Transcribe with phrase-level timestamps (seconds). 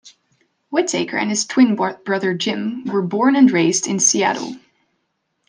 [0.69, 4.55] Whittaker and his twin brother Jim were born and raised in Seattle.